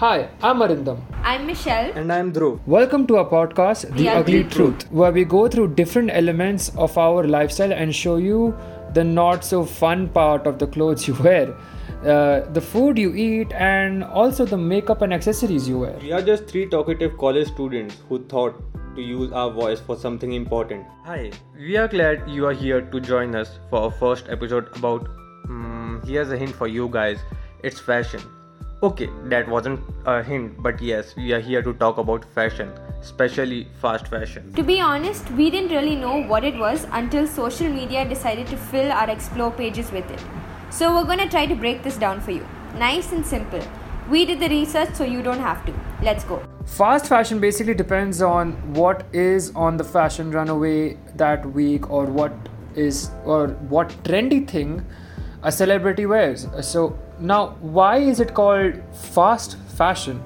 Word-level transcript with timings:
Hi, 0.00 0.28
I'm 0.42 0.58
Arindam. 0.58 0.98
I'm 1.22 1.46
Michelle. 1.46 1.90
And 1.92 2.12
I'm 2.12 2.30
Dhruv. 2.30 2.60
Welcome 2.66 3.06
to 3.06 3.16
our 3.16 3.24
podcast, 3.24 3.88
The, 3.92 4.02
The 4.02 4.08
Ugly, 4.10 4.40
Ugly 4.40 4.50
Truth, 4.50 4.92
where 4.92 5.10
we 5.10 5.24
go 5.24 5.48
through 5.48 5.68
different 5.68 6.10
elements 6.10 6.68
of 6.76 6.98
our 6.98 7.26
lifestyle 7.26 7.72
and 7.72 7.94
show 7.94 8.16
you 8.16 8.54
the 8.92 9.02
not 9.02 9.42
so 9.42 9.64
fun 9.64 10.10
part 10.10 10.46
of 10.46 10.58
the 10.58 10.66
clothes 10.66 11.08
you 11.08 11.14
wear, 11.14 11.54
uh, 12.04 12.40
the 12.52 12.60
food 12.60 12.98
you 12.98 13.14
eat, 13.14 13.50
and 13.54 14.04
also 14.04 14.44
the 14.44 14.58
makeup 14.58 15.00
and 15.00 15.14
accessories 15.14 15.66
you 15.66 15.78
wear. 15.78 15.96
We 16.02 16.12
are 16.12 16.20
just 16.20 16.46
three 16.46 16.68
talkative 16.68 17.16
college 17.16 17.48
students 17.48 17.96
who 18.10 18.22
thought 18.26 18.62
to 18.96 19.00
use 19.00 19.32
our 19.32 19.50
voice 19.50 19.80
for 19.80 19.96
something 19.96 20.34
important. 20.34 20.86
Hi, 21.06 21.32
we 21.56 21.78
are 21.78 21.88
glad 21.88 22.28
you 22.28 22.44
are 22.44 22.52
here 22.52 22.82
to 22.82 23.00
join 23.00 23.34
us 23.34 23.58
for 23.70 23.78
our 23.84 23.90
first 23.90 24.28
episode 24.28 24.76
about. 24.76 25.08
Um, 25.48 26.02
here's 26.04 26.30
a 26.30 26.36
hint 26.36 26.54
for 26.54 26.68
you 26.68 26.90
guys 26.90 27.18
it's 27.62 27.80
fashion. 27.80 28.20
Okay, 28.82 29.08
that 29.24 29.48
wasn't 29.48 29.80
a 30.04 30.22
hint, 30.22 30.62
but 30.62 30.82
yes, 30.82 31.16
we 31.16 31.32
are 31.32 31.40
here 31.40 31.62
to 31.62 31.72
talk 31.72 31.96
about 31.96 32.22
fashion, 32.34 32.70
especially 33.00 33.68
fast 33.80 34.06
fashion. 34.06 34.52
To 34.52 34.62
be 34.62 34.80
honest, 34.80 35.30
we 35.30 35.48
didn't 35.48 35.70
really 35.70 35.96
know 35.96 36.22
what 36.24 36.44
it 36.44 36.58
was 36.58 36.86
until 36.92 37.26
social 37.26 37.70
media 37.70 38.06
decided 38.06 38.46
to 38.48 38.56
fill 38.58 38.92
our 38.92 39.08
explore 39.08 39.50
pages 39.50 39.90
with 39.90 40.10
it. 40.10 40.22
So 40.68 40.94
we're 40.94 41.06
gonna 41.06 41.26
try 41.26 41.46
to 41.46 41.54
break 41.54 41.82
this 41.82 41.96
down 41.96 42.20
for 42.20 42.32
you. 42.32 42.46
Nice 42.76 43.12
and 43.12 43.24
simple. 43.24 43.62
We 44.10 44.26
did 44.26 44.40
the 44.40 44.50
research 44.50 44.92
so 44.92 45.04
you 45.04 45.22
don't 45.22 45.40
have 45.40 45.64
to. 45.64 45.72
Let's 46.02 46.24
go. 46.24 46.42
Fast 46.66 47.06
fashion 47.06 47.40
basically 47.40 47.72
depends 47.72 48.20
on 48.20 48.52
what 48.74 49.06
is 49.14 49.52
on 49.56 49.78
the 49.78 49.84
fashion 49.84 50.30
runaway 50.30 50.98
that 51.14 51.50
week 51.50 51.88
or 51.88 52.04
what 52.04 52.34
is 52.74 53.10
or 53.24 53.48
what 53.70 53.88
trendy 54.04 54.46
thing 54.46 54.84
a 55.42 55.50
celebrity 55.50 56.04
wears. 56.04 56.46
So 56.60 56.98
now, 57.18 57.56
why 57.60 57.98
is 57.98 58.20
it 58.20 58.34
called 58.34 58.74
fast 58.92 59.56
fashion? 59.76 60.22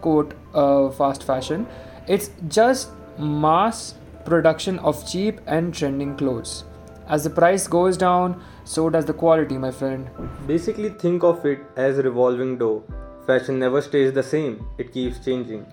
Quote 0.00 0.34
uh, 0.52 0.90
fast 0.90 1.24
fashion. 1.24 1.66
It's 2.06 2.30
just 2.48 2.90
mass 3.18 3.94
production 4.24 4.78
of 4.80 5.08
cheap 5.10 5.40
and 5.46 5.74
trending 5.74 6.16
clothes. 6.16 6.64
As 7.06 7.24
the 7.24 7.30
price 7.30 7.66
goes 7.66 7.96
down, 7.96 8.42
so 8.64 8.88
does 8.88 9.04
the 9.04 9.12
quality, 9.12 9.58
my 9.58 9.70
friend. 9.70 10.08
Basically, 10.46 10.90
think 10.90 11.22
of 11.22 11.44
it 11.44 11.60
as 11.76 11.96
revolving 11.98 12.58
door. 12.58 12.82
Fashion 13.26 13.58
never 13.58 13.80
stays 13.80 14.12
the 14.12 14.22
same, 14.22 14.66
it 14.78 14.92
keeps 14.92 15.22
changing. 15.24 15.66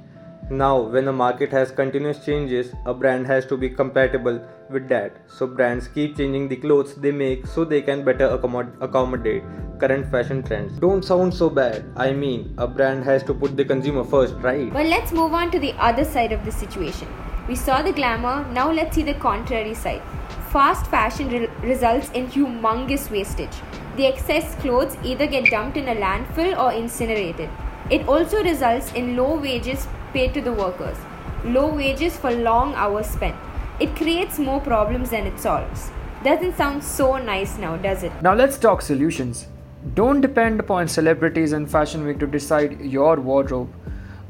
Now, 0.52 0.82
when 0.82 1.08
a 1.08 1.14
market 1.14 1.50
has 1.54 1.72
continuous 1.72 2.26
changes, 2.26 2.74
a 2.86 2.94
brand 2.94 3.26
has 3.26 3.46
to 3.46 3.56
be 3.56 3.70
compatible 3.70 4.46
with 4.70 4.90
that. 4.90 5.16
So, 5.26 5.48
brands 5.48 5.88
keep 5.88 6.18
changing 6.18 6.50
the 6.50 6.58
clothes 6.58 6.96
they 6.96 7.14
make 7.14 7.48
so 7.48 7.64
they 7.64 7.82
can 7.82 8.04
better 8.04 8.28
accommod- 8.38 8.74
accommodate 8.82 9.44
current 9.80 10.12
fashion 10.12 10.44
trends. 10.44 10.78
Don't 10.78 11.06
sound 11.06 11.34
so 11.34 11.50
bad. 11.50 11.86
I 11.96 12.12
mean, 12.12 12.54
a 12.58 12.68
brand 12.68 13.06
has 13.06 13.24
to 13.30 13.34
put 13.34 13.56
the 13.56 13.64
consumer 13.64 14.04
first, 14.04 14.36
right? 14.48 14.74
But 14.74 14.88
let's 14.88 15.14
move 15.14 15.34
on 15.34 15.52
to 15.52 15.60
the 15.60 15.72
other 15.80 16.04
side 16.04 16.34
of 16.34 16.44
the 16.44 16.52
situation. 16.52 17.08
We 17.48 17.56
saw 17.56 17.82
the 17.82 17.94
glamour, 17.94 18.46
now 18.52 18.70
let's 18.74 18.94
see 18.94 19.04
the 19.04 19.14
contrary 19.14 19.74
side. 19.74 20.02
Fast 20.50 20.86
fashion 20.88 21.30
re- 21.30 21.50
results 21.64 22.12
in 22.12 22.28
humongous 22.28 23.10
wastage. 23.10 23.64
The 23.96 24.06
excess 24.06 24.54
clothes 24.56 24.98
either 25.02 25.28
get 25.28 25.50
dumped 25.50 25.78
in 25.78 25.88
a 25.88 25.96
landfill 25.96 26.62
or 26.62 26.74
incinerated. 26.74 27.50
It 27.90 28.06
also 28.10 28.44
results 28.44 28.92
in 28.94 29.16
low 29.16 29.40
wages 29.40 29.88
paid 30.14 30.34
to 30.34 30.42
the 30.42 30.54
workers, 30.54 30.98
low 31.44 31.74
wages 31.74 32.18
for 32.18 32.32
long 32.32 32.74
hours 32.76 33.08
spent. 33.08 33.36
It 33.80 33.96
creates 33.96 34.38
more 34.38 34.60
problems 34.60 35.10
than 35.10 35.26
it 35.26 35.40
solves. 35.40 35.90
Doesn't 36.24 36.56
sound 36.56 36.84
so 36.84 37.18
nice 37.18 37.58
now, 37.58 37.78
does 37.78 38.04
it? 38.04 38.12
Now 38.22 38.36
let's 38.36 38.58
talk 38.58 38.82
solutions. 38.82 39.48
Don't 39.96 40.22
depend 40.22 40.60
upon 40.60 40.88
celebrities 40.88 41.54
and 41.54 41.70
Fashion 41.70 42.04
Week 42.04 42.20
to 42.20 42.28
decide 42.28 42.80
your 42.80 43.16
wardrobe. 43.20 43.74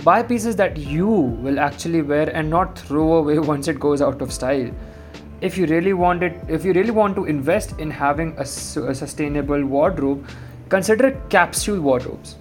Buy 0.03 0.23
pieces 0.23 0.55
that 0.55 0.77
you 0.77 1.07
will 1.07 1.59
actually 1.59 2.01
wear 2.01 2.29
and 2.29 2.49
not 2.49 2.79
throw 2.79 3.15
away 3.15 3.39
once 3.53 3.67
it 3.67 3.79
goes 3.79 4.01
out 4.01 4.21
of 4.21 4.31
style. 4.31 4.71
If 5.41 5.57
you 5.57 5.65
really 5.65 5.91
want 5.91 6.23
it, 6.23 6.39
if 6.47 6.63
you 6.63 6.71
really 6.71 6.91
want 6.91 7.15
to 7.17 7.25
invest 7.25 7.77
in 7.79 7.91
having 7.91 8.33
a, 8.37 8.43
a 8.43 8.95
sustainable 8.95 9.65
wardrobe, 9.65 10.25
consider 10.69 11.11
capsule 11.29 11.81
wardrobes. 11.81 12.35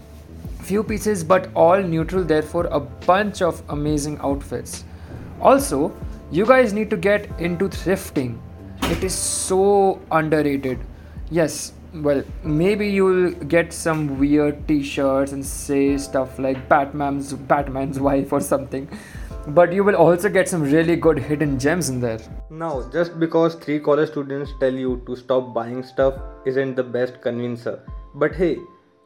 Few 0.71 0.85
pieces 0.85 1.25
but 1.25 1.49
all 1.57 1.83
neutral, 1.83 2.23
therefore 2.23 2.67
a 2.67 2.79
bunch 2.79 3.43
of 3.43 3.61
amazing 3.71 4.19
outfits. 4.21 4.85
Also, 5.41 5.93
you 6.31 6.47
guys 6.47 6.73
need 6.73 6.91
to 6.91 6.97
get 6.97 7.27
into 7.41 7.69
thrifting. 7.69 8.39
It 8.85 9.03
is 9.03 9.13
so 9.13 10.01
underrated. 10.13 10.79
Yes, 11.29 11.73
well, 11.93 12.23
maybe 12.45 12.89
you'll 12.89 13.33
get 13.55 13.73
some 13.73 14.17
weird 14.21 14.69
t-shirts 14.69 15.33
and 15.33 15.45
say 15.45 15.99
stuff 15.99 16.39
like 16.39 16.69
Batman's 16.69 17.33
Batman's 17.33 17.99
wife 17.99 18.33
or 18.33 18.41
something. 18.41 18.89
But 19.49 19.73
you 19.73 19.83
will 19.83 19.97
also 19.97 20.29
get 20.29 20.49
some 20.49 20.63
really 20.63 20.95
good 20.95 21.19
hidden 21.19 21.59
gems 21.59 21.89
in 21.89 21.99
there. 21.99 22.21
Now, 22.49 22.89
just 22.93 23.19
because 23.19 23.57
three 23.57 23.81
college 23.81 24.11
students 24.11 24.53
tell 24.61 24.73
you 24.73 25.03
to 25.07 25.17
stop 25.17 25.53
buying 25.53 25.83
stuff 25.83 26.15
isn't 26.47 26.77
the 26.77 26.85
best 26.85 27.21
convincer. 27.21 27.81
But 28.15 28.37
hey, 28.37 28.59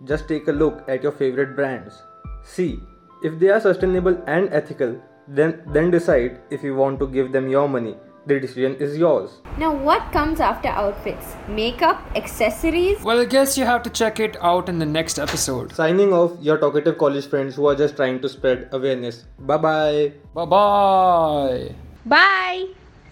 just 0.05 0.28
take 0.28 0.49
a 0.49 0.53
look 0.53 0.82
at 0.88 1.03
your 1.03 1.12
favorite 1.12 1.55
brands. 1.56 2.03
See, 2.43 2.81
if 3.22 3.38
they 3.38 3.49
are 3.49 3.60
sustainable 3.60 4.22
and 4.27 4.53
ethical, 4.53 5.00
then 5.28 5.62
then 5.72 5.91
decide 5.91 6.41
if 6.50 6.62
you 6.62 6.75
want 6.75 6.99
to 7.00 7.06
give 7.06 7.32
them 7.32 7.49
your 7.49 7.69
money. 7.69 7.97
The 8.27 8.41
decision 8.41 8.75
is 8.77 8.97
yours. 8.97 9.32
Now, 9.59 9.71
what 9.75 10.10
comes 10.10 10.41
after 10.41 10.69
outfits? 10.69 11.34
Makeup, 11.47 12.03
accessories? 12.16 13.03
Well, 13.03 13.21
I 13.21 13.27
guess 13.27 13.59
you 13.59 13.66
have 13.66 13.82
to 13.82 13.91
check 13.91 14.19
it 14.19 14.38
out 14.41 14.71
in 14.71 14.78
the 14.78 14.87
next 14.87 15.19
episode. 15.19 15.72
Signing 15.72 16.15
off, 16.15 16.32
your 16.41 16.56
talkative 16.56 16.97
college 16.97 17.26
friends 17.26 17.56
who 17.56 17.66
are 17.66 17.75
just 17.75 17.97
trying 17.97 18.21
to 18.22 18.28
spread 18.31 18.71
awareness. 18.72 19.26
Bye 19.38 19.59
bye. 19.59 20.12
Bye 20.34 20.47
bye. 20.47 21.75
Bye! 22.06 22.83